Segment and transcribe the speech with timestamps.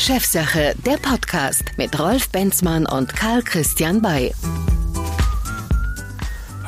[0.00, 4.32] Chefsache, der Podcast mit Rolf Benzmann und Karl Christian Bay.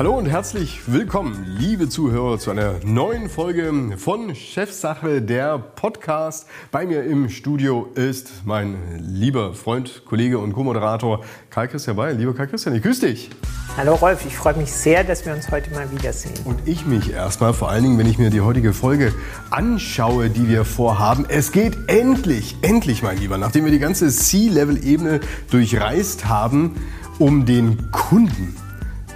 [0.03, 6.49] Hallo und herzlich willkommen, liebe Zuhörer, zu einer neuen Folge von Chefsache, der Podcast.
[6.73, 11.21] Bei mir im Studio ist mein lieber Freund, Kollege und Co-Moderator
[11.51, 12.15] Karl Christian Bay.
[12.15, 13.31] Lieber Karl Christian, ich grüße dich.
[13.77, 16.35] Hallo Rolf, ich freue mich sehr, dass wir uns heute mal wiedersehen.
[16.47, 19.15] Und ich mich erstmal, vor allen Dingen, wenn ich mir die heutige Folge
[19.51, 21.27] anschaue, die wir vorhaben.
[21.29, 25.21] Es geht endlich, endlich, mein Lieber, nachdem wir die ganze C-Level-Ebene
[25.53, 26.75] durchreist haben,
[27.21, 28.57] um den Kunden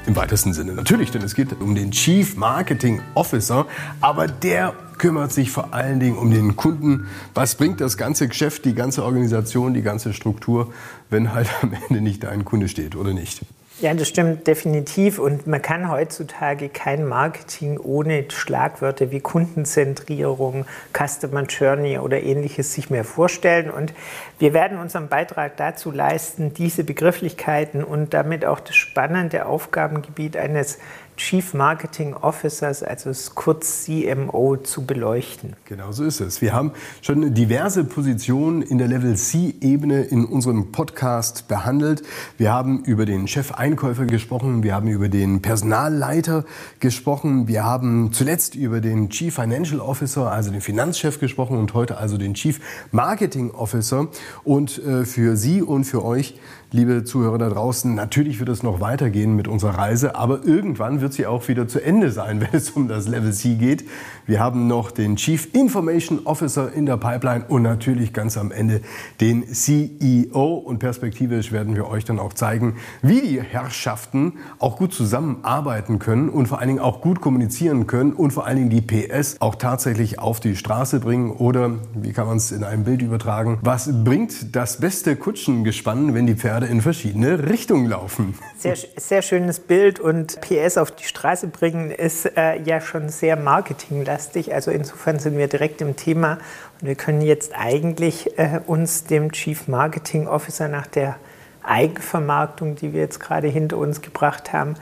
[0.07, 3.67] im weitesten Sinne natürlich, denn es geht um den Chief Marketing Officer,
[4.01, 7.09] aber der kümmert sich vor allen Dingen um den Kunden.
[7.35, 10.73] Was bringt das ganze Geschäft, die ganze Organisation, die ganze Struktur,
[11.11, 13.41] wenn halt am Ende nicht dein Kunde steht oder nicht?
[13.79, 15.19] Ja, das stimmt definitiv.
[15.19, 22.89] Und man kann heutzutage kein Marketing ohne Schlagwörter wie Kundenzentrierung, Customer Journey oder ähnliches sich
[22.89, 23.71] mehr vorstellen.
[23.71, 23.93] Und
[24.39, 30.79] wir werden unseren Beitrag dazu leisten, diese Begrifflichkeiten und damit auch das spannende Aufgabengebiet eines
[31.17, 35.55] Chief Marketing Officers, also kurz CMO, zu beleuchten.
[35.65, 36.43] Genau so ist es.
[36.43, 42.03] Wir haben schon diverse Positionen in der Level C-Ebene in unserem Podcast behandelt.
[42.37, 46.45] Wir haben über den Chefeinkäufer gesprochen, wir haben über den Personalleiter
[46.81, 51.97] gesprochen, wir haben zuletzt über den Chief Financial Officer, also den Finanzchef gesprochen und heute
[51.97, 52.61] also den Chief
[52.93, 54.09] Marketing Officer.
[54.45, 56.35] Und äh, für Sie und für euch
[56.73, 61.13] liebe Zuhörer da draußen, natürlich wird es noch weitergehen mit unserer Reise, aber irgendwann wird
[61.13, 63.85] sie auch wieder zu Ende sein, wenn es um das Level C geht.
[64.29, 68.81] Wir haben noch den Chief Information Officer in der Pipeline und natürlich ganz am Ende
[69.21, 70.57] den CEO.
[70.57, 76.29] Und perspektivisch werden wir euch dann auch zeigen, wie die Herrschaften auch gut zusammenarbeiten können
[76.29, 79.55] und vor allen Dingen auch gut kommunizieren können und vor allen Dingen die PS auch
[79.55, 83.89] tatsächlich auf die Straße bringen oder, wie kann man es in einem Bild übertragen, was
[84.03, 88.35] bringt das beste Kutschengespann, wenn die Pferde in verschiedene Richtungen laufen.
[88.59, 93.37] Sehr, sehr schönes Bild und PS auf die Straße bringen ist äh, ja schon sehr
[93.37, 94.16] marketinglastig.
[94.55, 96.39] Also insofern sind wir direkt im Thema.
[96.81, 101.17] Und wir können jetzt eigentlich äh, uns dem Chief Marketing Officer nach der
[101.63, 104.75] Eigenvermarktung, die wir jetzt gerade hinter uns gebracht haben,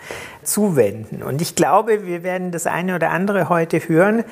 [0.43, 1.23] zuwenden.
[1.23, 4.25] Und ich glaube, wir werden das eine oder andere heute hören,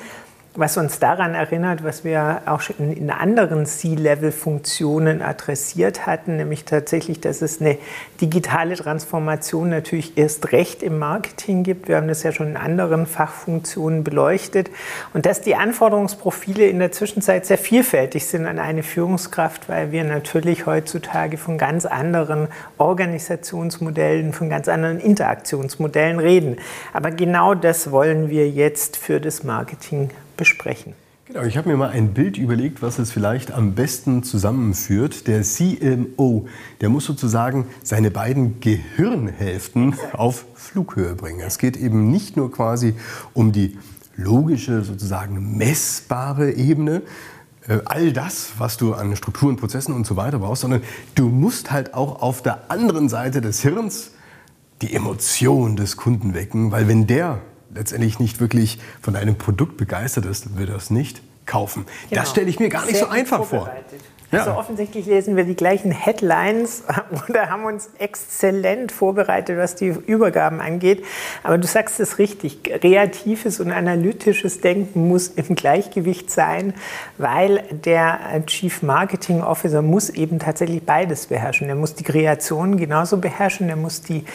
[0.55, 7.19] was uns daran erinnert, was wir auch schon in anderen C-Level-Funktionen adressiert hatten, nämlich tatsächlich,
[7.19, 7.79] dass es eine
[8.21, 11.87] digitale Transformation natürlich erst recht im Marketing gibt.
[11.87, 14.69] Wir haben das ja schon in anderen Fachfunktionen beleuchtet
[15.15, 20.03] und dass die Anforderungsprofile in der Zwischenzeit sehr vielfältig sind an eine Führungskraft, weil wir
[20.03, 22.47] natürlich heutzutage von ganz anderen
[22.77, 26.57] Organisationsmodellen, von ganz anderen Interaktionsmodellen reden.
[26.93, 30.93] Aber genau das wollen wir jetzt für das Marketing besprechen.
[31.25, 35.25] Genau, ich habe mir mal ein Bild überlegt, was es vielleicht am besten zusammenführt.
[35.27, 36.47] Der CMO,
[36.81, 41.39] der muss sozusagen seine beiden Gehirnhälften auf Flughöhe bringen.
[41.39, 42.95] Es geht eben nicht nur quasi
[43.33, 43.77] um die
[44.17, 47.03] logische, sozusagen messbare Ebene,
[47.67, 50.83] äh, all das, was du an Strukturen, Prozessen und so weiter brauchst, sondern
[51.15, 54.11] du musst halt auch auf der anderen Seite des Hirns
[54.81, 57.39] die Emotion des Kunden wecken, weil wenn der
[57.75, 61.85] letztendlich nicht wirklich von einem Produkt begeistert ist, wird es nicht kaufen.
[62.09, 62.21] Genau.
[62.21, 63.69] Das stelle ich mir gar nicht Sehr so einfach vor.
[64.33, 64.57] Also ja.
[64.57, 66.83] offensichtlich lesen wir die gleichen Headlines
[67.29, 71.05] oder haben uns exzellent vorbereitet, was die Übergaben angeht.
[71.43, 76.73] Aber du sagst es richtig, kreatives und analytisches Denken muss im Gleichgewicht sein,
[77.17, 81.69] weil der Chief Marketing Officer muss eben tatsächlich beides beherrschen.
[81.69, 84.25] Er muss die Kreation genauso beherrschen, er muss die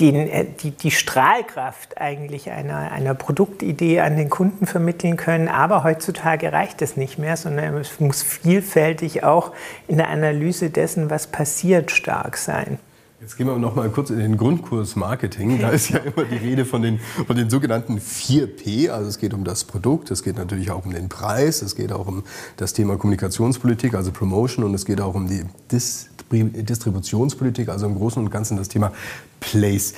[0.00, 5.48] die, äh, die, die Strahlkraft eigentlich einer, einer Produktidee an den Kunden vermitteln können.
[5.48, 9.52] Aber heutzutage reicht es nicht mehr, sondern es muss vielfältig auch
[9.86, 12.78] in der Analyse dessen, was passiert, stark sein.
[13.20, 15.60] Jetzt gehen wir noch mal kurz in den Grundkurs Marketing.
[15.60, 18.88] Da ist ja immer die Rede von den, von den sogenannten 4P.
[18.88, 21.92] Also es geht um das Produkt, es geht natürlich auch um den Preis, es geht
[21.92, 22.24] auch um
[22.56, 25.44] das Thema Kommunikationspolitik, also Promotion und es geht auch um die
[26.32, 28.92] Distributionspolitik, also im Großen und Ganzen das Thema
[29.40, 29.94] Place.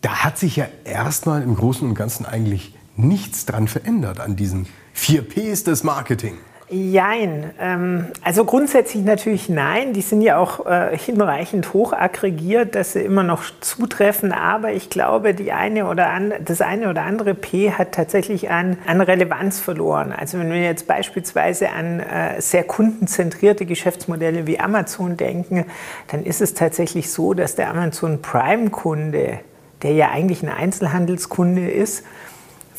[0.00, 4.66] Da hat sich ja erstmal im Großen und Ganzen eigentlich nichts dran verändert an diesen
[4.94, 6.34] 4Ps des Marketing.
[6.72, 7.50] Jein.
[7.60, 9.92] Ähm, also grundsätzlich natürlich nein.
[9.92, 14.32] Die sind ja auch äh, hinreichend hoch aggregiert, dass sie immer noch zutreffen.
[14.32, 18.78] Aber ich glaube, die eine oder an, das eine oder andere P hat tatsächlich an,
[18.86, 20.12] an Relevanz verloren.
[20.12, 25.66] Also wenn wir jetzt beispielsweise an äh, sehr kundenzentrierte Geschäftsmodelle wie Amazon denken,
[26.10, 29.40] dann ist es tatsächlich so, dass der Amazon Prime-Kunde,
[29.82, 32.02] der ja eigentlich ein Einzelhandelskunde ist,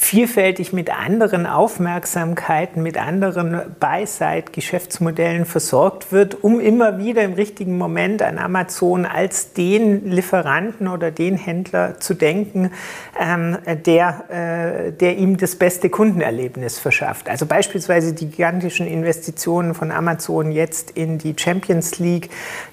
[0.03, 8.21] vielfältig mit anderen Aufmerksamkeiten, mit anderen Buy-Side-Geschäftsmodellen versorgt wird, um immer wieder im richtigen Moment
[8.21, 12.71] an Amazon als den Lieferanten oder den Händler zu denken,
[13.19, 17.29] ähm, der, äh, der ihm das beste Kundenerlebnis verschafft.
[17.29, 22.29] Also beispielsweise die gigantischen Investitionen von Amazon jetzt in die Champions League,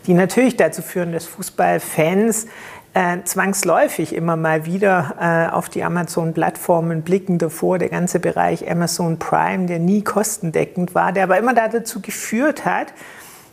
[0.07, 2.47] die natürlich dazu führen, dass Fußballfans
[2.95, 9.19] äh, zwangsläufig immer mal wieder äh, auf die Amazon-Plattformen blicken davor, der ganze Bereich Amazon
[9.19, 12.89] Prime, der nie kostendeckend war, der aber immer dazu geführt hat,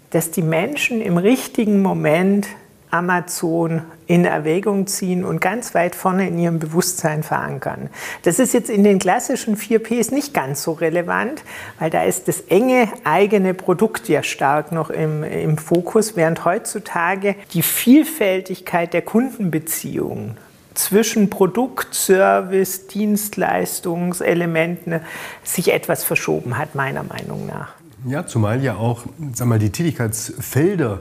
[0.10, 2.48] dass die Menschen im richtigen Moment
[2.89, 7.89] Amazon in Erwägung ziehen und ganz weit vorne in ihrem Bewusstsein verankern.
[8.24, 11.44] Das ist jetzt in den klassischen 4Ps nicht ganz so relevant,
[11.80, 17.36] weil da ist das enge eigene Produkt ja stark noch im, im Fokus, während heutzutage
[17.54, 20.38] die Vielfältigkeit der Kundenbeziehungen
[20.78, 25.01] zwischen Produkt, Service, Dienstleistungselementen
[25.44, 27.74] sich etwas verschoben hat, meiner Meinung nach.
[28.06, 29.04] Ja, zumal ja auch
[29.34, 31.00] sag mal, die Tätigkeitsfelder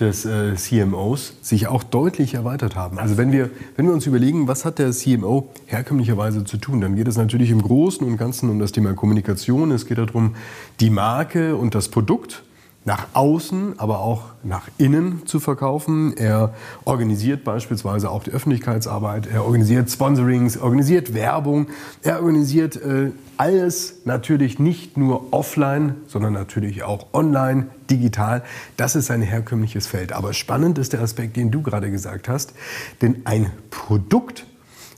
[0.00, 2.98] des äh, CMOs sich auch deutlich erweitert haben.
[2.98, 6.96] Also wenn wir, wenn wir uns überlegen, was hat der CMO herkömmlicherweise zu tun, dann
[6.96, 9.70] geht es natürlich im Großen und Ganzen um das Thema Kommunikation.
[9.70, 10.34] Es geht darum,
[10.80, 12.42] die Marke und das Produkt
[12.84, 16.14] nach außen, aber auch nach innen zu verkaufen.
[16.16, 16.54] Er
[16.84, 21.68] organisiert beispielsweise auch die Öffentlichkeitsarbeit, er organisiert Sponsorings, organisiert Werbung,
[22.02, 28.42] er organisiert äh, alles natürlich nicht nur offline, sondern natürlich auch online, digital.
[28.76, 30.12] Das ist sein herkömmliches Feld.
[30.12, 32.52] Aber spannend ist der Aspekt, den du gerade gesagt hast,
[33.00, 34.46] denn ein Produkt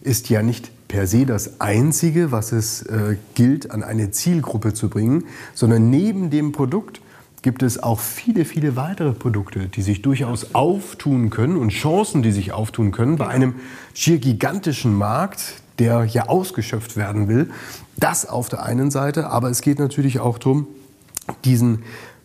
[0.03, 4.89] ist ja nicht per se das Einzige, was es äh, gilt, an eine Zielgruppe zu
[4.89, 5.25] bringen,
[5.55, 7.01] sondern neben dem Produkt
[7.43, 12.33] gibt es auch viele, viele weitere Produkte, die sich durchaus auftun können und Chancen, die
[12.33, 13.55] sich auftun können bei einem
[13.95, 17.51] schier gigantischen Markt, der ja ausgeschöpft werden will.
[17.97, 20.67] Das auf der einen Seite, aber es geht natürlich auch darum,
[21.45, 21.83] diesen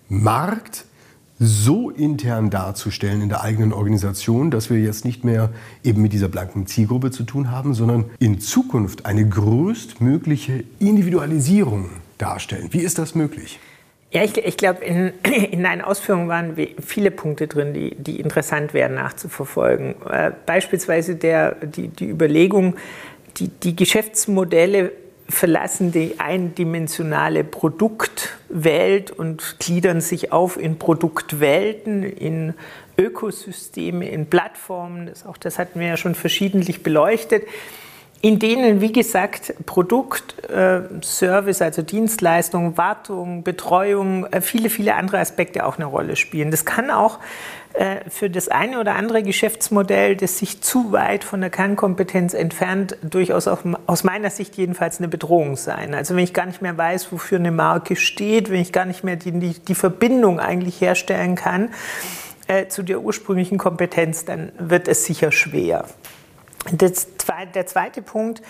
[0.09, 0.85] Markt
[1.43, 5.49] so intern darzustellen in der eigenen Organisation, dass wir jetzt nicht mehr
[5.83, 12.67] eben mit dieser blanken Zielgruppe zu tun haben, sondern in Zukunft eine größtmögliche Individualisierung darstellen.
[12.71, 13.59] Wie ist das möglich?
[14.11, 16.55] Ja, ich, ich glaube, in, in deinen Ausführungen waren
[16.85, 19.95] viele Punkte drin, die, die interessant wären nachzuverfolgen.
[20.09, 22.75] Äh, beispielsweise der, die, die Überlegung,
[23.37, 24.91] die, die Geschäftsmodelle
[25.29, 32.53] verlassen die eindimensionale Produktwelt und gliedern sich auf in Produktwelten, in
[32.97, 35.07] Ökosysteme, in Plattformen.
[35.07, 37.43] Das, auch das hatten wir ja schon verschiedentlich beleuchtet
[38.21, 45.17] in denen, wie gesagt, Produkt, äh, Service, also Dienstleistung, Wartung, Betreuung, äh, viele, viele andere
[45.17, 46.51] Aspekte auch eine Rolle spielen.
[46.51, 47.17] Das kann auch
[47.73, 52.95] äh, für das eine oder andere Geschäftsmodell, das sich zu weit von der Kernkompetenz entfernt,
[53.01, 55.95] durchaus auch aus meiner Sicht jedenfalls eine Bedrohung sein.
[55.95, 59.03] Also wenn ich gar nicht mehr weiß, wofür eine Marke steht, wenn ich gar nicht
[59.03, 61.69] mehr die, die, die Verbindung eigentlich herstellen kann
[62.67, 65.85] zu der ursprünglichen Kompetenz, dann wird es sicher schwer.
[66.69, 68.41] Der zweite Punkt,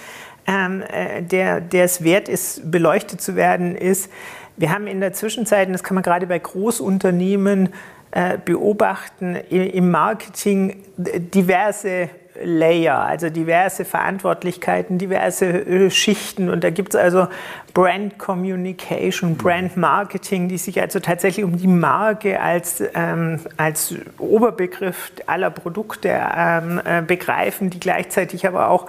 [0.47, 4.11] ähm, äh, der, der es wert ist, beleuchtet zu werden, ist,
[4.57, 7.69] wir haben in der Zwischenzeit, und das kann man gerade bei Großunternehmen
[8.11, 12.09] äh, beobachten, im Marketing diverse
[12.43, 16.49] Layer, also diverse Verantwortlichkeiten, diverse äh, Schichten.
[16.49, 17.27] Und da gibt es also
[17.73, 25.11] Brand Communication, Brand Marketing, die sich also tatsächlich um die Marke als, ähm, als Oberbegriff
[25.27, 28.87] aller Produkte ähm, äh, begreifen, die gleichzeitig aber auch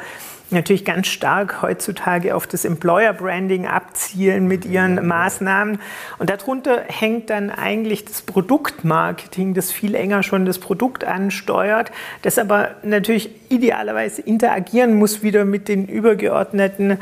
[0.53, 5.81] natürlich ganz stark heutzutage auf das Employer Branding abzielen mit ihren Maßnahmen.
[6.19, 11.91] Und darunter hängt dann eigentlich das Produktmarketing, das viel enger schon das Produkt ansteuert,
[12.23, 16.99] das aber natürlich idealerweise interagieren muss wieder mit den übergeordneten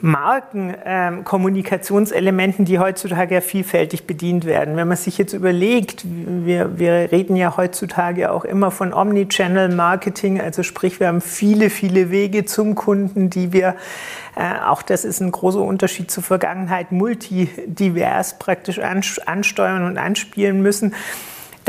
[0.00, 4.76] Markenkommunikationselementen, ähm, die heutzutage ja vielfältig bedient werden.
[4.76, 10.62] Wenn man sich jetzt überlegt, wir, wir reden ja heutzutage auch immer von Omnichannel-Marketing, also
[10.62, 13.76] sprich, wir haben viele, viele Wege zum Kunden, die wir,
[14.36, 20.94] äh, auch das ist ein großer Unterschied zur Vergangenheit, multidivers praktisch ansteuern und anspielen müssen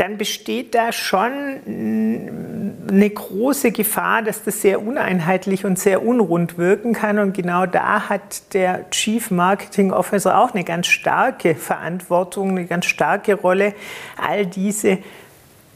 [0.00, 1.30] dann besteht da schon
[1.66, 7.18] eine große Gefahr, dass das sehr uneinheitlich und sehr unrund wirken kann.
[7.18, 12.86] Und genau da hat der Chief Marketing Officer auch eine ganz starke Verantwortung, eine ganz
[12.86, 13.74] starke Rolle,
[14.16, 14.96] all diese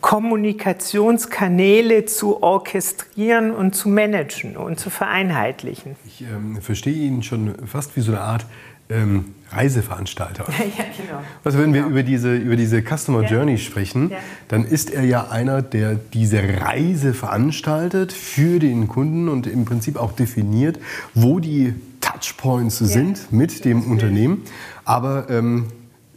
[0.00, 5.96] Kommunikationskanäle zu orchestrieren und zu managen und zu vereinheitlichen.
[6.06, 8.46] Ich ähm, verstehe ihn schon fast wie so eine Art
[8.88, 10.46] ähm, Reiseveranstalter.
[10.48, 11.20] Ja, genau.
[11.44, 11.86] Also wenn genau.
[11.86, 13.30] wir über diese, über diese Customer ja.
[13.30, 14.18] Journey sprechen, ja.
[14.48, 19.96] dann ist er ja einer, der diese Reise veranstaltet für den Kunden und im Prinzip
[19.96, 20.78] auch definiert,
[21.14, 24.42] wo die Touchpoints sind mit dem Unternehmen.
[24.84, 25.66] Aber ähm,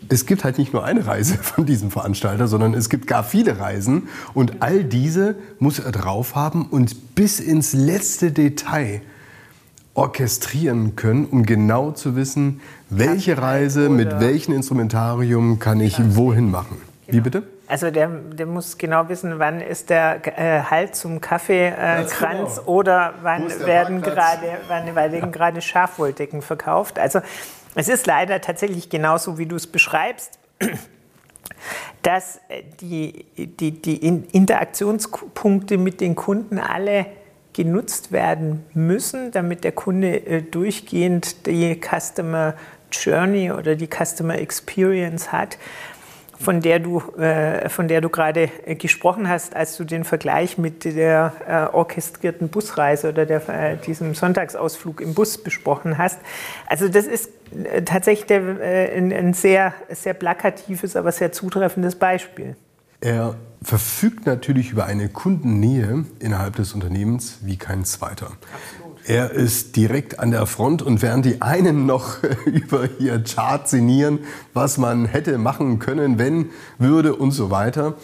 [0.10, 3.60] es gibt halt nicht nur eine Reise von diesem Veranstalter, sondern es gibt gar viele
[3.60, 4.08] Reisen.
[4.34, 9.02] Und all diese muss er drauf haben und bis ins letzte Detail
[9.98, 16.80] orchestrieren können, um genau zu wissen, welche Reise mit welchem Instrumentarium kann ich wohin machen.
[17.08, 17.24] Wie genau.
[17.24, 17.44] bitte?
[17.68, 22.72] Also der, der muss genau wissen, wann ist der äh, Halt zum Kaffeekranz äh, genau.
[22.72, 27.00] oder wann werden gerade, wann werden gerade Schafwolldecken verkauft.
[27.00, 27.20] Also
[27.74, 30.38] es ist leider tatsächlich genauso, wie du es beschreibst
[32.04, 32.40] dass
[32.80, 37.08] die, die, die Interaktionspunkte mit den Kunden alle
[37.58, 42.54] genutzt werden müssen, damit der Kunde äh, durchgehend die Customer
[42.92, 45.58] Journey oder die Customer Experience hat
[46.40, 50.60] von der du, äh, von der du gerade äh, gesprochen hast, als du den Vergleich
[50.60, 56.20] mit der orchestrierten Busreise oder der, diesem Sonntagsausflug im Bus besprochen hast.
[56.68, 57.32] Also das ist
[57.86, 62.56] tatsächlich ein, sehr, sehr plakatives, aber sehr zutreffendes Beispiel.
[63.00, 68.28] Er verfügt natürlich über eine Kundennähe innerhalb des Unternehmens wie kein zweiter.
[68.28, 69.10] Absolut.
[69.10, 74.20] Er ist direkt an der Front und während die einen noch über ihr Chart sinnieren,
[74.54, 77.96] was man hätte machen können, wenn, würde und so weiter,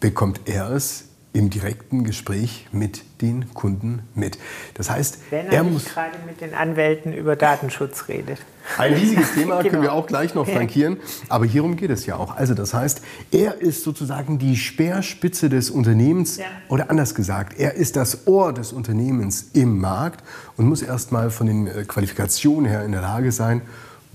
[0.00, 1.05] bekommt er es
[1.36, 4.38] im direkten Gespräch mit den Kunden mit.
[4.72, 8.38] Das heißt, Wenn er, er muss gerade mit den Anwälten über Datenschutz redet.
[8.78, 9.70] Ein riesiges Thema genau.
[9.70, 10.96] können wir auch gleich noch flankieren,
[11.28, 12.34] aber hierum geht es ja auch.
[12.36, 13.02] Also das heißt,
[13.32, 16.46] er ist sozusagen die Speerspitze des Unternehmens ja.
[16.70, 20.24] oder anders gesagt, er ist das Ohr des Unternehmens im Markt
[20.56, 23.60] und muss erstmal von den äh, Qualifikationen her in der Lage sein,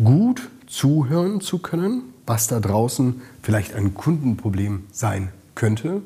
[0.04, 6.02] gut zuhören zu können, was da draußen vielleicht ein Kundenproblem sein könnte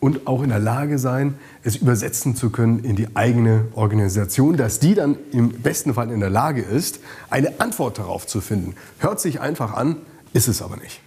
[0.00, 4.78] und auch in der Lage sein, es übersetzen zu können in die eigene Organisation, dass
[4.78, 7.00] die dann im besten Fall in der Lage ist,
[7.30, 8.76] eine Antwort darauf zu finden.
[8.98, 9.96] Hört sich einfach an,
[10.32, 11.00] ist es aber nicht.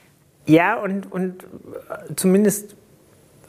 [0.46, 2.76] Ja, und, und äh, zumindest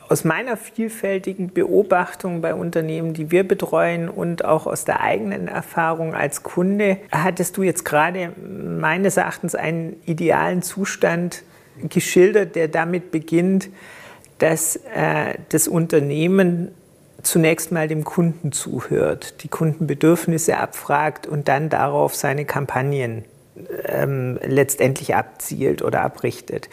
[0.09, 6.15] aus meiner vielfältigen Beobachtung bei Unternehmen, die wir betreuen und auch aus der eigenen Erfahrung
[6.15, 11.45] als Kunde, hattest du jetzt gerade meines Erachtens einen idealen Zustand
[11.89, 13.71] geschildert, der damit beginnt,
[14.43, 16.73] dass äh, das Unternehmen
[17.23, 23.25] zunächst mal dem Kunden zuhört, die Kundenbedürfnisse abfragt und dann darauf seine Kampagnen
[23.85, 26.69] ähm, letztendlich abzielt oder abrichtet.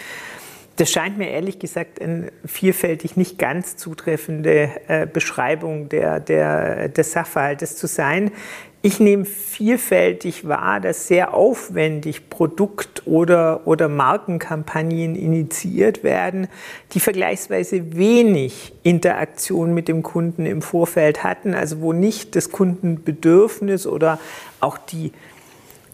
[0.78, 7.12] Das scheint mir ehrlich gesagt eine vielfältig nicht ganz zutreffende äh, Beschreibung der, der, des
[7.12, 8.32] Sachverhaltes zu sein.
[8.82, 16.48] Ich nehme vielfältig wahr, dass sehr aufwendig Produkt- oder, oder Markenkampagnen initiiert werden,
[16.94, 23.86] die vergleichsweise wenig Interaktion mit dem Kunden im Vorfeld hatten, also wo nicht das Kundenbedürfnis
[23.86, 24.18] oder
[24.62, 25.12] auch die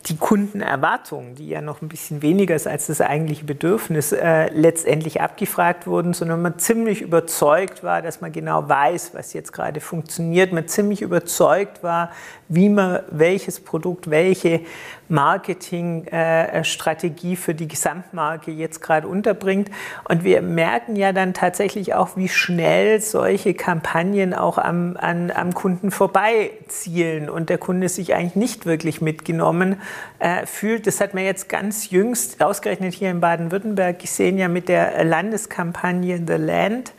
[0.07, 5.19] die Kundenerwartungen, die ja noch ein bisschen weniger ist als das eigentliche Bedürfnis, äh, letztendlich
[5.19, 10.53] abgefragt wurden, sondern man ziemlich überzeugt war, dass man genau weiß, was jetzt gerade funktioniert,
[10.53, 12.11] man ziemlich überzeugt war,
[12.47, 14.61] wie man welches Produkt, welche
[15.09, 19.69] Marketingstrategie äh, für die Gesamtmarke jetzt gerade unterbringt.
[20.09, 25.53] Und wir merken ja dann tatsächlich auch, wie schnell solche Kampagnen auch am, an, am
[25.53, 29.81] Kunden vorbeizielen und der Kunde sich eigentlich nicht wirklich mitgenommen
[30.19, 30.87] äh, fühlt.
[30.87, 36.23] Das hat man jetzt ganz jüngst, ausgerechnet hier in Baden-Württemberg, gesehen, ja mit der Landeskampagne
[36.25, 36.93] The Land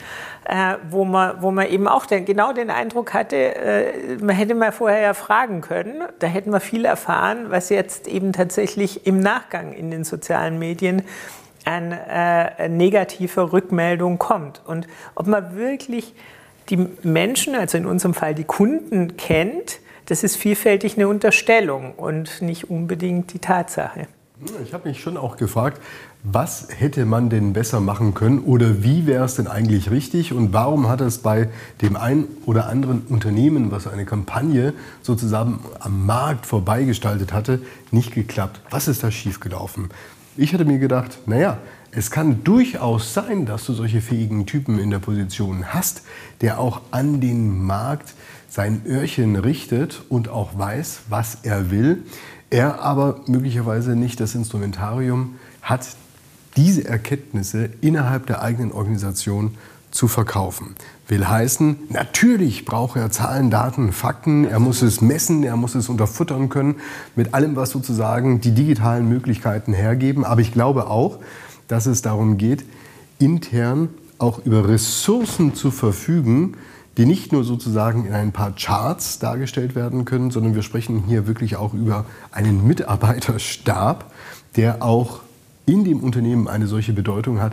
[0.48, 4.54] äh, wo, man, wo man eben auch den, genau den Eindruck hatte, äh, man hätte
[4.54, 9.18] mal vorher ja fragen können, da hätten wir viel erfahren, was jetzt eben tatsächlich im
[9.18, 11.02] Nachgang in den sozialen Medien
[11.64, 14.62] an äh, negativer Rückmeldung kommt.
[14.64, 14.86] Und
[15.16, 16.14] ob man wirklich
[16.68, 22.40] die Menschen, also in unserem Fall die Kunden, kennt, das ist vielfältig eine Unterstellung und
[22.40, 24.06] nicht unbedingt die Tatsache.
[24.62, 25.80] Ich habe mich schon auch gefragt,
[26.22, 30.52] was hätte man denn besser machen können oder wie wäre es denn eigentlich richtig und
[30.52, 31.48] warum hat es bei
[31.80, 38.60] dem einen oder anderen Unternehmen, was eine Kampagne sozusagen am Markt vorbeigestaltet hatte, nicht geklappt?
[38.68, 39.88] Was ist da schiefgelaufen?
[40.36, 41.56] Ich hatte mir gedacht, naja,
[41.90, 46.02] es kann durchaus sein, dass du solche fähigen Typen in der Position hast,
[46.42, 48.12] der auch an den Markt
[48.50, 52.02] sein Öhrchen richtet und auch weiß, was er will.
[52.56, 55.88] Er aber möglicherweise nicht das Instrumentarium hat,
[56.56, 59.58] diese Erkenntnisse innerhalb der eigenen Organisation
[59.90, 60.74] zu verkaufen.
[61.06, 65.90] Will heißen, natürlich braucht er Zahlen, Daten, Fakten, er muss es messen, er muss es
[65.90, 66.76] unterfuttern können
[67.14, 70.24] mit allem, was sozusagen die digitalen Möglichkeiten hergeben.
[70.24, 71.18] Aber ich glaube auch,
[71.68, 72.64] dass es darum geht,
[73.18, 76.54] intern auch über Ressourcen zu verfügen,
[76.96, 81.26] die nicht nur sozusagen in ein paar Charts dargestellt werden können, sondern wir sprechen hier
[81.26, 84.10] wirklich auch über einen Mitarbeiterstab,
[84.56, 85.20] der auch
[85.66, 87.52] in dem Unternehmen eine solche Bedeutung hat,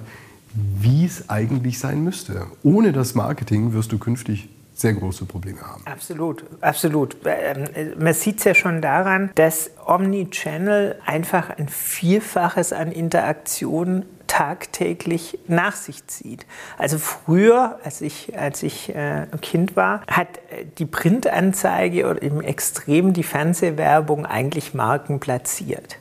[0.54, 2.46] wie es eigentlich sein müsste.
[2.62, 5.84] Ohne das Marketing wirst du künftig sehr große Probleme haben.
[5.86, 7.18] Absolut, absolut.
[7.26, 7.68] Ähm,
[8.00, 15.76] man sieht es ja schon daran, dass Omnichannel einfach ein Vielfaches an Interaktionen tagtäglich nach
[15.76, 16.48] sich zieht.
[16.80, 22.42] Also früher, als ich, als ich äh, Kind war, hat äh, die Printanzeige oder im
[22.42, 26.00] Extrem die Fernsehwerbung eigentlich Marken platziert.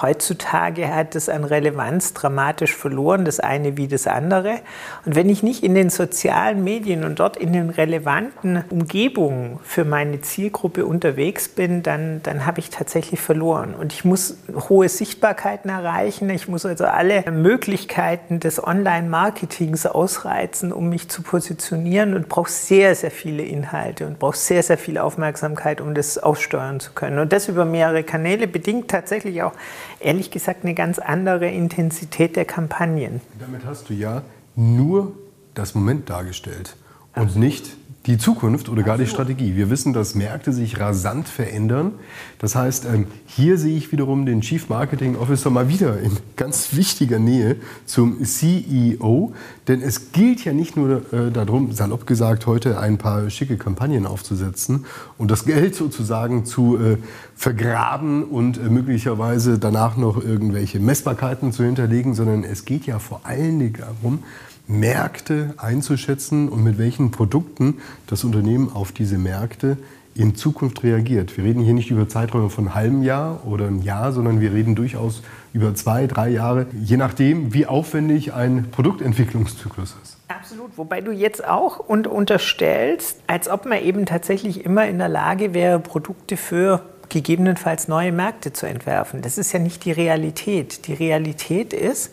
[0.00, 4.58] Heutzutage hat es an Relevanz dramatisch verloren, das eine wie das andere.
[5.04, 9.84] Und wenn ich nicht in den sozialen Medien und dort in den relevanten Umgebungen für
[9.84, 13.74] meine Zielgruppe unterwegs bin, dann, dann habe ich tatsächlich verloren.
[13.74, 14.36] Und ich muss
[14.68, 16.28] hohe Sichtbarkeiten erreichen.
[16.30, 22.96] Ich muss also alle Möglichkeiten des Online-Marketings ausreizen, um mich zu positionieren und brauche sehr,
[22.96, 27.20] sehr viele Inhalte und brauche sehr, sehr viel Aufmerksamkeit, um das aussteuern zu können.
[27.20, 29.52] Und das über mehrere Kanäle bedingt tatsächlich auch
[30.00, 33.20] ehrlich gesagt eine ganz andere Intensität der Kampagnen.
[33.38, 34.22] Damit hast du ja
[34.56, 35.12] nur
[35.54, 36.76] das Moment dargestellt
[37.14, 37.76] und nicht
[38.06, 39.56] die Zukunft oder gar die Strategie.
[39.56, 41.92] Wir wissen, dass Märkte sich rasant verändern.
[42.38, 46.74] Das heißt, ähm, hier sehe ich wiederum den Chief Marketing Officer mal wieder in ganz
[46.76, 47.56] wichtiger Nähe
[47.86, 49.32] zum CEO.
[49.68, 54.04] Denn es gilt ja nicht nur äh, darum, salopp gesagt, heute ein paar schicke Kampagnen
[54.04, 54.84] aufzusetzen
[55.16, 56.98] und das Geld sozusagen zu äh,
[57.34, 63.22] vergraben und äh, möglicherweise danach noch irgendwelche Messbarkeiten zu hinterlegen, sondern es geht ja vor
[63.24, 64.18] allen Dingen darum,
[64.66, 69.76] Märkte einzuschätzen und mit welchen Produkten das Unternehmen auf diese Märkte
[70.14, 71.36] in Zukunft reagiert.
[71.36, 74.52] Wir reden hier nicht über Zeiträume von einem halben Jahr oder einem Jahr, sondern wir
[74.52, 80.16] reden durchaus über zwei, drei Jahre, je nachdem, wie aufwendig ein Produktentwicklungszyklus ist.
[80.28, 85.08] Absolut, wobei du jetzt auch und unterstellst, als ob man eben tatsächlich immer in der
[85.08, 89.20] Lage wäre, Produkte für gegebenenfalls neue Märkte zu entwerfen.
[89.20, 90.86] Das ist ja nicht die Realität.
[90.86, 92.12] Die Realität ist,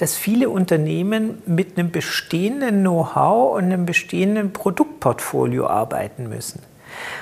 [0.00, 6.60] dass viele Unternehmen mit einem bestehenden Know-how und einem bestehenden Produktportfolio arbeiten müssen.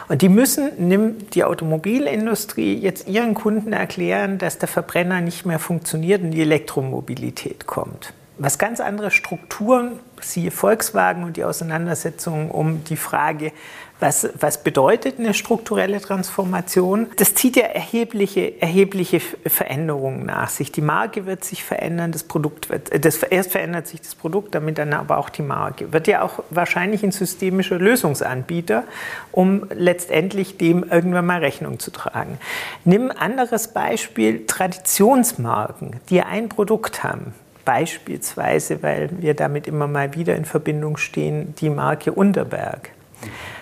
[0.09, 5.59] Und die müssen, nimmt die Automobilindustrie jetzt ihren Kunden erklären, dass der Verbrenner nicht mehr
[5.59, 8.13] funktioniert und die Elektromobilität kommt.
[8.41, 13.53] Was ganz andere Strukturen, siehe Volkswagen und die Auseinandersetzung um die Frage,
[13.99, 17.09] was, was bedeutet eine strukturelle Transformation?
[17.17, 20.71] Das zieht ja erhebliche, erhebliche Veränderungen nach sich.
[20.71, 24.55] Die Marke wird sich verändern, das Produkt wird, äh, das, erst verändert sich das Produkt,
[24.55, 25.93] damit dann aber auch die Marke.
[25.93, 28.85] Wird ja auch wahrscheinlich ein systemischer Lösungsanbieter,
[29.33, 32.39] um letztendlich dem irgendwann mal Rechnung zu tragen.
[32.85, 37.35] Nimm ein anderes Beispiel, Traditionsmarken, die ein Produkt haben
[37.69, 42.93] beispielsweise, weil wir damit immer mal wieder in Verbindung stehen, die Marke Unterberg.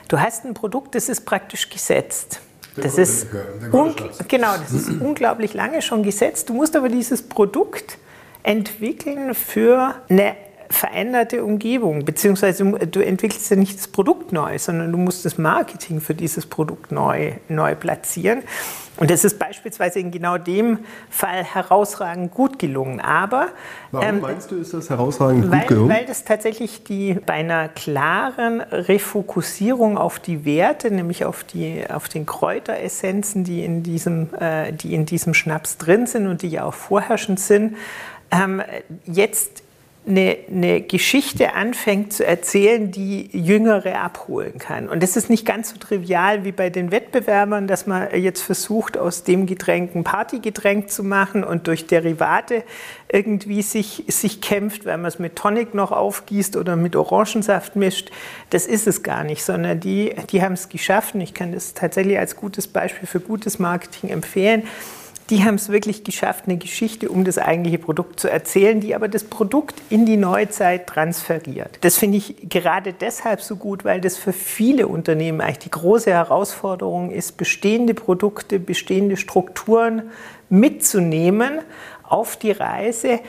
[0.07, 2.40] Du hast ein Produkt, das ist praktisch gesetzt.
[2.77, 3.27] Das ist,
[4.29, 6.49] genau, das ist unglaublich lange schon gesetzt.
[6.49, 7.99] Du musst aber dieses Produkt
[8.45, 10.37] entwickeln für eine
[10.70, 16.00] veränderte Umgebung, beziehungsweise du entwickelst ja nicht das Produkt neu, sondern du musst das Marketing
[16.00, 18.42] für dieses Produkt neu, neu platzieren.
[18.98, 20.79] Und das ist beispielsweise in genau dem
[21.11, 23.00] Fall herausragend gut gelungen.
[23.00, 23.48] Aber
[23.90, 25.90] warum ähm, meinst du, ist das herausragend weil, gut gelungen?
[25.90, 32.09] Weil das tatsächlich die bei einer klaren Refokussierung auf die Werte, nämlich auf die auf
[32.09, 36.64] den Kräuteressenzen, die in diesem äh, die in diesem Schnaps drin sind und die ja
[36.64, 37.76] auch vorherrschend sind,
[38.31, 38.62] ähm,
[39.05, 39.62] jetzt
[40.07, 44.88] eine, eine, Geschichte anfängt zu erzählen, die Jüngere abholen kann.
[44.88, 48.97] Und das ist nicht ganz so trivial wie bei den Wettbewerbern, dass man jetzt versucht,
[48.97, 52.62] aus dem Getränk ein Partygetränk zu machen und durch Derivate
[53.11, 58.11] irgendwie sich, sich kämpft, weil man es mit Tonic noch aufgießt oder mit Orangensaft mischt.
[58.51, 61.14] Das ist es gar nicht, sondern die, die haben es geschafft.
[61.14, 64.62] Und ich kann das tatsächlich als gutes Beispiel für gutes Marketing empfehlen
[65.31, 69.09] die haben es wirklich geschafft, eine Geschichte um das eigentliche Produkt zu erzählen, die aber
[69.09, 71.79] das Produkt in die Neuzeit transferiert.
[71.81, 76.11] Das finde ich gerade deshalb so gut, weil das für viele Unternehmen eigentlich die große
[76.11, 80.11] Herausforderung ist, bestehende Produkte, bestehende Strukturen
[80.49, 81.61] mitzunehmen
[82.05, 83.21] auf die Reise,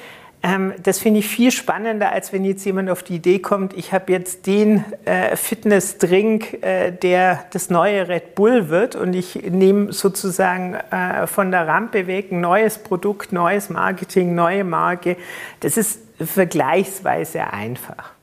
[0.48, 3.92] ähm, das finde ich viel spannender, als wenn jetzt jemand auf die Idee kommt, ich
[3.92, 9.92] habe jetzt den äh, Fitnessdrink, äh, der das neue Red Bull wird und ich nehme
[9.92, 15.18] sozusagen äh, von der Rampe weg ein neues Produkt, neues Marketing, neue Marke.
[15.60, 18.17] Das ist vergleichsweise einfach.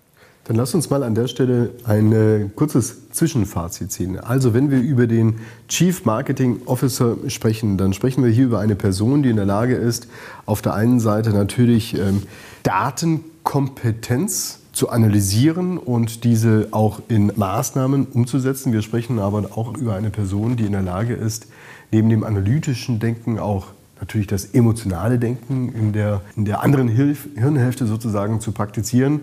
[0.45, 4.21] Dann lass uns mal an der Stelle ein äh, kurzes Zwischenfazit ziehen.
[4.21, 5.37] Also wenn wir über den
[5.69, 9.75] Chief Marketing Officer sprechen, dann sprechen wir hier über eine Person, die in der Lage
[9.75, 10.07] ist,
[10.45, 12.25] auf der einen Seite natürlich ähm,
[12.63, 18.75] Datenkompetenz zu analysieren und diese auch in Maßnahmen umzusetzen.
[18.75, 21.47] Wir sprechen aber auch über eine Person, die in der Lage ist,
[21.91, 23.69] neben dem analytischen Denken auch
[24.01, 29.21] natürlich das emotionale Denken in der, in der anderen Hirnhälfte sozusagen zu praktizieren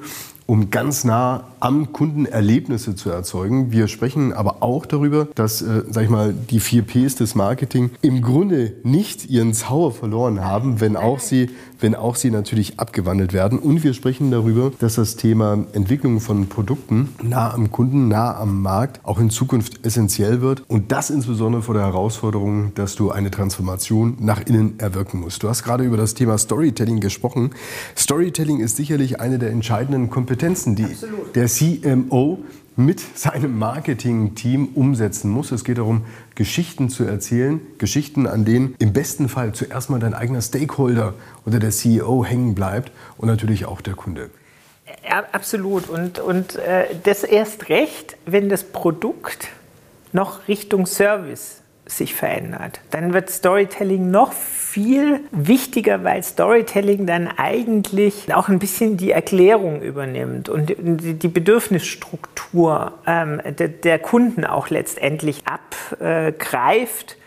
[0.52, 3.72] um ganz nah am Kunden Erlebnisse zu erzeugen.
[3.72, 7.92] Wir sprechen aber auch darüber, dass, äh, sag ich mal, die vier Ps des Marketing
[8.02, 13.32] im Grunde nicht ihren Zauber verloren haben, wenn auch sie, wenn auch sie natürlich abgewandelt
[13.32, 13.60] werden.
[13.60, 18.62] Und wir sprechen darüber, dass das Thema Entwicklung von Produkten nah am Kunden, nah am
[18.62, 20.64] Markt auch in Zukunft essentiell wird.
[20.68, 25.44] Und das insbesondere vor der Herausforderung, dass du eine Transformation nach innen erwirken musst.
[25.44, 27.52] Du hast gerade über das Thema Storytelling gesprochen.
[27.96, 31.36] Storytelling ist sicherlich eine der entscheidenden Kompetenzen Kompetenzen, die Absolut.
[31.36, 32.40] der CMO
[32.76, 35.52] mit seinem Marketing-Team umsetzen muss.
[35.52, 40.16] Es geht darum, Geschichten zu erzählen, Geschichten, an denen im besten Fall zuerst mal dein
[40.16, 41.14] eigener Stakeholder
[41.46, 44.32] oder der CEO hängen bleibt und natürlich auch der Kunde.
[45.08, 45.90] Ja, absolut.
[45.90, 49.50] Und, und äh, das erst recht, wenn das Produkt
[50.12, 51.61] noch Richtung Service
[51.92, 52.82] sich verändert.
[52.92, 59.82] Dann wird Storytelling noch viel wichtiger, weil Storytelling dann eigentlich auch ein bisschen die Erklärung
[59.82, 67.18] übernimmt und die Bedürfnisstruktur ähm, der, Kunden auch letztendlich abgreift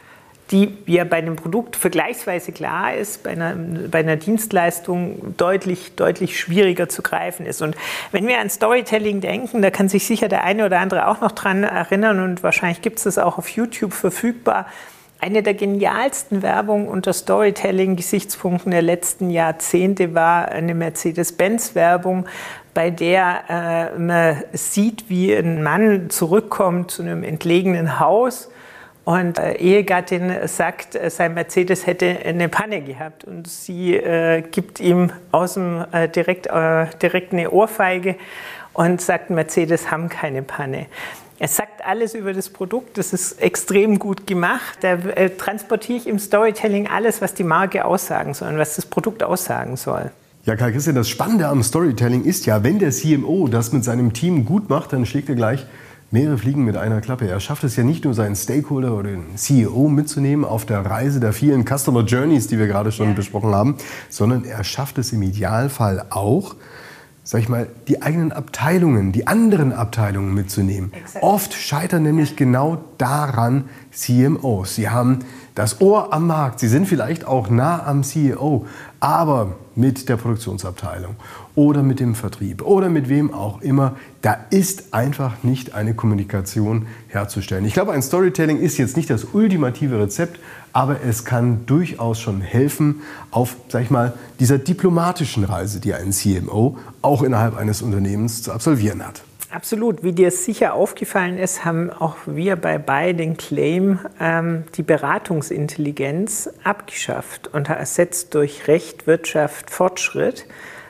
[0.50, 3.56] die ja bei einem Produkt vergleichsweise klar ist, bei einer,
[3.90, 7.62] bei einer Dienstleistung deutlich, deutlich schwieriger zu greifen ist.
[7.62, 7.76] Und
[8.12, 11.32] wenn wir an Storytelling denken, da kann sich sicher der eine oder andere auch noch
[11.32, 14.66] dran erinnern und wahrscheinlich gibt es das auch auf YouTube verfügbar.
[15.18, 22.26] Eine der genialsten Werbungen unter Storytelling-Gesichtspunkten der letzten Jahrzehnte war eine Mercedes-Benz-Werbung,
[22.74, 28.50] bei der äh, man sieht, wie ein Mann zurückkommt zu einem entlegenen Haus
[29.04, 34.80] und äh, Ehegattin sagt, äh, sein Mercedes hätte eine Panne gehabt und sie äh, gibt
[34.80, 38.16] ihm aus dem, äh, direkt, äh, direkt eine Ohrfeige
[38.72, 40.86] und sagt, Mercedes haben keine Panne.
[41.38, 44.78] Er sagt alles über das Produkt, das ist extrem gut gemacht.
[44.80, 44.96] Da
[45.36, 49.76] transportiere ich im Storytelling alles, was die Marke aussagen soll und was das Produkt aussagen
[49.76, 50.12] soll.
[50.44, 54.12] Ja, Karl Christian, das Spannende am Storytelling ist ja, wenn der CMO das mit seinem
[54.12, 55.66] Team gut macht, dann schlägt er gleich
[56.14, 57.28] mehrere Fliegen mit einer Klappe.
[57.28, 61.18] Er schafft es ja nicht nur, seinen Stakeholder oder den CEO mitzunehmen auf der Reise
[61.18, 63.14] der vielen Customer Journeys, die wir gerade schon ja.
[63.14, 63.76] besprochen haben,
[64.08, 66.54] sondern er schafft es im Idealfall auch,
[67.24, 70.92] sag ich mal, die eigenen Abteilungen, die anderen Abteilungen mitzunehmen.
[70.92, 71.24] Exakt.
[71.24, 74.76] Oft scheitern nämlich genau daran CMOs.
[74.76, 75.18] Sie haben
[75.56, 78.66] das Ohr am Markt, sie sind vielleicht auch nah am CEO,
[79.04, 81.16] aber mit der Produktionsabteilung
[81.54, 86.86] oder mit dem Vertrieb oder mit wem auch immer, da ist einfach nicht eine Kommunikation
[87.08, 87.66] herzustellen.
[87.66, 90.40] Ich glaube, ein Storytelling ist jetzt nicht das ultimative Rezept,
[90.72, 96.10] aber es kann durchaus schon helfen auf, sag ich mal, dieser diplomatischen Reise, die ein
[96.10, 99.20] CMO auch innerhalb eines Unternehmens zu absolvieren hat.
[99.50, 100.02] Absolut.
[100.02, 106.50] Wie dir sicher aufgefallen ist, haben auch wir bei beiden den Claim, ähm, die Beratungsintelligenz
[106.64, 110.46] abgeschafft und ersetzt durch Recht, Wirtschaft, Fortschritt,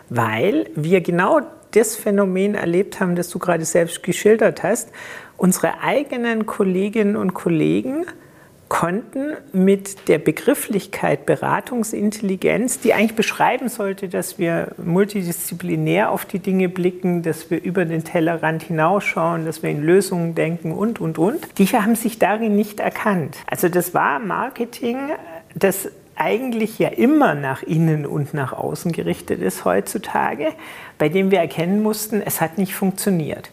[0.08, 1.40] weil wir genau
[1.72, 4.90] das Phänomen erlebt haben, das du gerade selbst geschildert hast.
[5.36, 8.06] Unsere eigenen Kolleginnen und Kollegen
[8.68, 16.68] konnten mit der Begrifflichkeit Beratungsintelligenz, die eigentlich beschreiben sollte, dass wir multidisziplinär auf die Dinge
[16.68, 21.58] blicken, dass wir über den Tellerrand hinausschauen, dass wir in Lösungen denken und, und, und,
[21.58, 23.36] die haben sich darin nicht erkannt.
[23.46, 24.98] Also das war Marketing,
[25.54, 30.52] das eigentlich ja immer nach innen und nach außen gerichtet ist heutzutage,
[30.98, 33.50] bei dem wir erkennen mussten, es hat nicht funktioniert.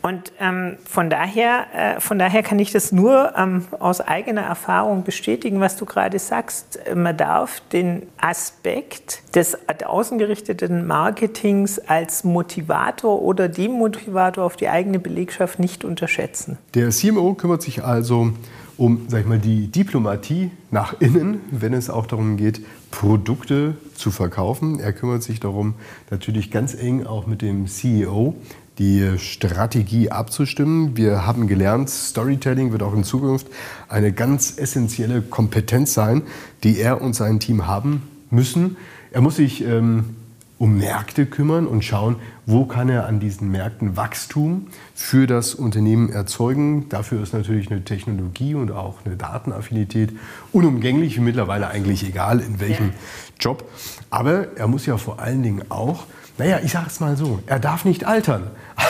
[0.00, 5.04] Und ähm, von, daher, äh, von daher kann ich das nur ähm, aus eigener Erfahrung
[5.04, 6.78] bestätigen, was du gerade sagst.
[6.94, 15.58] Man darf den Aspekt des außengerichteten Marketings als Motivator oder Demotivator auf die eigene Belegschaft
[15.58, 16.58] nicht unterschätzen.
[16.74, 18.32] Der CMO kümmert sich also
[18.78, 22.62] um sag ich mal, die Diplomatie nach innen, wenn es auch darum geht,
[22.92, 24.78] Produkte zu verkaufen.
[24.78, 25.74] Er kümmert sich darum,
[26.10, 28.36] natürlich ganz eng auch mit dem CEO
[28.78, 30.96] die Strategie abzustimmen.
[30.96, 33.48] Wir haben gelernt, Storytelling wird auch in Zukunft
[33.88, 36.22] eine ganz essentielle Kompetenz sein,
[36.62, 38.76] die er und sein Team haben müssen.
[39.10, 40.16] Er muss sich ähm,
[40.58, 42.16] um Märkte kümmern und schauen,
[42.48, 46.88] wo kann er an diesen Märkten Wachstum für das Unternehmen erzeugen.
[46.88, 50.14] Dafür ist natürlich eine Technologie und auch eine Datenaffinität
[50.50, 52.94] unumgänglich, mittlerweile eigentlich egal in welchem
[53.38, 53.70] Job.
[54.08, 56.04] Aber er muss ja vor allen Dingen auch,
[56.38, 58.44] naja, ich sage es mal so, er darf nicht altern.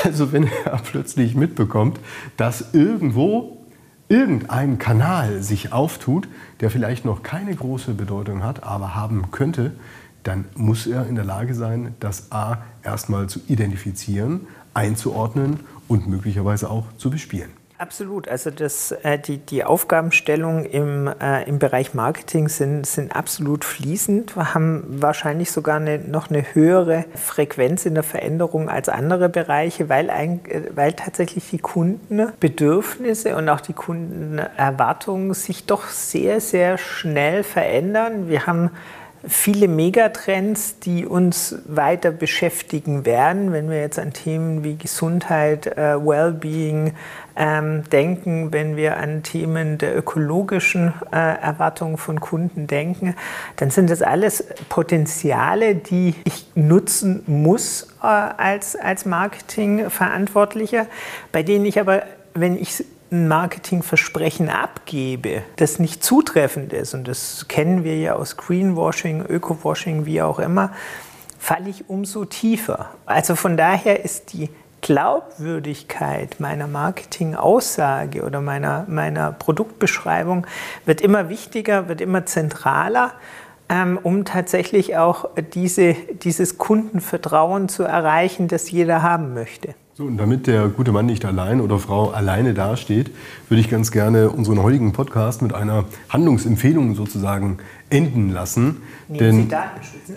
[0.05, 1.99] Also wenn er plötzlich mitbekommt,
[2.37, 3.57] dass irgendwo
[4.09, 6.29] irgendein Kanal sich auftut,
[6.61, 9.73] der vielleicht noch keine große Bedeutung hat, aber haben könnte,
[10.23, 16.71] dann muss er in der Lage sein, das A erstmal zu identifizieren, einzuordnen und möglicherweise
[16.71, 17.51] auch zu bespielen.
[17.79, 18.27] Absolut.
[18.27, 24.35] Also das, äh, die, die Aufgabenstellungen im, äh, im Bereich Marketing sind, sind absolut fließend.
[24.35, 29.89] Wir haben wahrscheinlich sogar eine, noch eine höhere Frequenz in der Veränderung als andere Bereiche,
[29.89, 36.79] weil, ein, äh, weil tatsächlich die Kundenbedürfnisse und auch die Kundenerwartungen sich doch sehr, sehr
[36.79, 38.29] schnell verändern.
[38.29, 38.71] Wir haben
[39.27, 45.97] viele Megatrends, die uns weiter beschäftigen werden, wenn wir jetzt an Themen wie Gesundheit, äh,
[45.97, 46.95] Wellbeing
[47.37, 53.15] ähm, denken, wenn wir an Themen der ökologischen äh, Erwartungen von Kunden denken,
[53.57, 60.87] dann sind das alles Potenziale, die ich nutzen muss äh, als, als Marketingverantwortlicher,
[61.33, 62.03] bei denen ich aber,
[62.35, 68.37] wenn ich ein Marketingversprechen abgebe, das nicht zutreffend ist, und das kennen wir ja aus
[68.37, 70.73] Greenwashing, Ökowashing, wie auch immer,
[71.39, 72.91] falle ich umso tiefer.
[73.07, 80.47] Also von daher ist die Glaubwürdigkeit meiner Marketingaussage oder meiner, meiner Produktbeschreibung
[80.85, 83.13] wird immer wichtiger, wird immer zentraler,
[83.69, 89.75] ähm, um tatsächlich auch diese, dieses Kundenvertrauen zu erreichen, das jeder haben möchte.
[89.99, 93.11] So, und damit der gute Mann nicht allein oder Frau alleine dasteht,
[93.49, 97.59] würde ich ganz gerne unseren heutigen Podcast mit einer Handlungsempfehlung sozusagen
[97.91, 98.77] enden lassen.
[99.09, 100.13] Nehmen Denn, Sie Datenschutz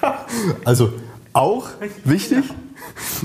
[0.64, 0.94] Also
[1.34, 1.68] auch
[2.04, 2.44] wichtig,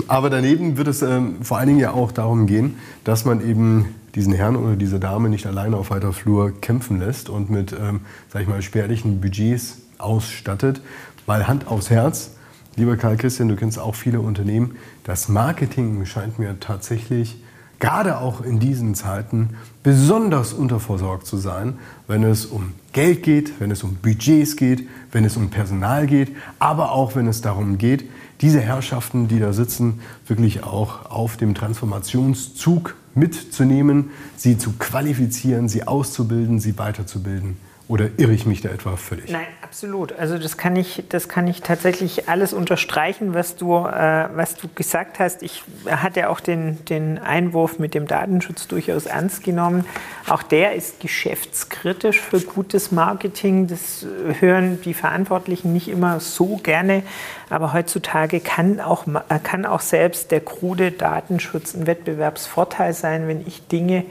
[0.06, 3.94] aber daneben wird es ähm, vor allen Dingen ja auch darum gehen, dass man eben
[4.14, 8.00] diesen Herrn oder diese Dame nicht alleine auf weiter Flur kämpfen lässt und mit, ähm,
[8.28, 10.82] sag ich mal, spärlichen Budgets ausstattet.
[11.24, 12.32] Weil Hand aufs Herz,
[12.76, 14.76] Lieber Karl Christian, du kennst auch viele Unternehmen.
[15.04, 17.36] Das Marketing scheint mir tatsächlich
[17.78, 19.50] gerade auch in diesen Zeiten
[19.84, 21.74] besonders unterversorgt zu sein,
[22.08, 26.34] wenn es um Geld geht, wenn es um Budgets geht, wenn es um Personal geht,
[26.58, 28.08] aber auch wenn es darum geht,
[28.40, 35.86] diese Herrschaften, die da sitzen, wirklich auch auf dem Transformationszug mitzunehmen, sie zu qualifizieren, sie
[35.86, 37.56] auszubilden, sie weiterzubilden.
[37.86, 39.30] Oder irre ich mich da etwa völlig?
[39.30, 40.12] Nein, absolut.
[40.12, 44.68] Also das kann ich, das kann ich tatsächlich alles unterstreichen, was du, äh, was du
[44.74, 45.42] gesagt hast.
[45.42, 49.84] Ich hatte auch den, den Einwurf mit dem Datenschutz durchaus ernst genommen.
[50.30, 53.66] Auch der ist geschäftskritisch für gutes Marketing.
[53.66, 54.06] Das
[54.40, 57.02] hören die Verantwortlichen nicht immer so gerne.
[57.50, 59.04] Aber heutzutage kann auch,
[59.42, 64.06] kann auch selbst der krude Datenschutz ein Wettbewerbsvorteil sein, wenn ich Dinge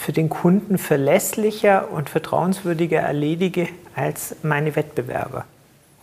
[0.00, 5.44] für den Kunden verlässlicher und vertrauenswürdiger erledige als meine Wettbewerber.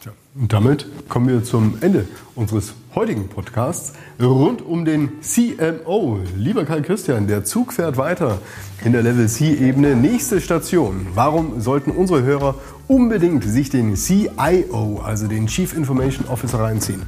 [0.05, 6.19] Ja, und damit kommen wir zum Ende unseres heutigen Podcasts rund um den CMO.
[6.35, 8.37] Lieber Karl Christian, der Zug fährt weiter
[8.85, 9.95] in der Level C-Ebene.
[9.95, 11.07] Nächste Station.
[11.15, 12.53] Warum sollten unsere Hörer
[12.87, 17.01] unbedingt sich den CIO, also den Chief Information Officer, reinziehen?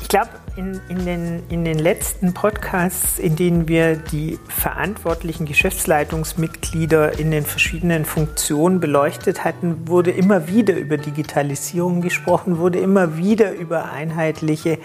[0.00, 7.18] Ich glaube, in, in, den, in den letzten Podcasts, in denen wir die verantwortlichen Geschäftsleitungsmitglieder
[7.18, 13.52] in den verschiedenen Funktionen beleuchtet hatten, wurde immer wieder über Digitalisierung gesprochen, wurde immer wieder
[13.52, 14.78] über einheitliche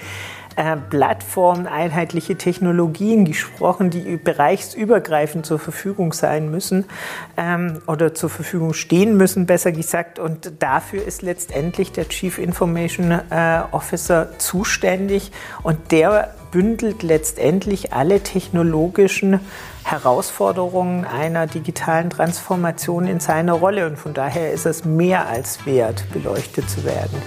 [0.56, 6.86] äh, Plattformen, einheitliche Technologien gesprochen, die bereichsübergreifend zur Verfügung sein müssen
[7.38, 10.20] ähm, oder zur Verfügung stehen müssen, besser gesagt.
[10.20, 15.32] Und dafür ist letztendlich der Chief Information äh, Officer zuständig
[15.64, 19.42] und der bündelt letztendlich alle technologischen
[19.84, 23.88] Herausforderungen einer digitalen Transformation in seiner Rolle.
[23.88, 27.22] Und von daher ist es mehr als wert, beleuchtet zu werden.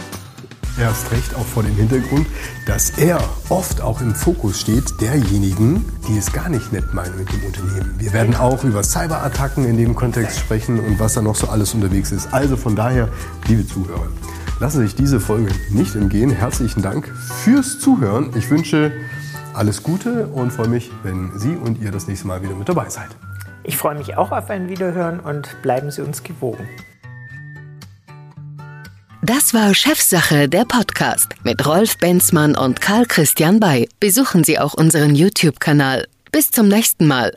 [0.79, 2.27] Erst recht auch vor dem Hintergrund,
[2.67, 7.33] dass er oft auch im Fokus steht derjenigen, die es gar nicht nett meinen mit
[7.33, 7.95] dem Unternehmen.
[7.99, 11.75] Wir werden auch über Cyberattacken in dem Kontext sprechen und was da noch so alles
[11.75, 12.33] unterwegs ist.
[12.33, 13.09] Also von daher,
[13.47, 14.09] liebe Zuhörer,
[14.61, 16.31] lassen Sie sich diese Folge nicht entgehen.
[16.31, 17.09] Herzlichen Dank
[17.43, 18.31] fürs Zuhören.
[18.37, 18.93] Ich wünsche
[19.55, 22.89] alles Gute und freue mich, wenn Sie und ihr das nächste Mal wieder mit dabei
[22.89, 23.09] seid.
[23.65, 26.69] Ich freue mich auch auf ein Wiederhören und bleiben Sie uns gewogen.
[29.29, 33.87] Das war Chefsache, der Podcast mit Rolf Benzmann und Karl Christian Bay.
[34.01, 36.09] Besuchen Sie auch unseren YouTube-Kanal.
[36.33, 37.37] Bis zum nächsten Mal.